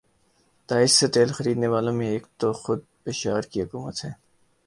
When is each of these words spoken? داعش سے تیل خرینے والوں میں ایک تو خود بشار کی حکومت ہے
داعش 0.69 0.91
سے 0.99 1.07
تیل 1.13 1.29
خرینے 1.35 1.67
والوں 1.67 1.93
میں 1.93 2.07
ایک 2.09 2.25
تو 2.39 2.47
خود 2.61 2.79
بشار 3.05 3.41
کی 3.51 3.61
حکومت 3.63 3.97
ہے 4.05 4.11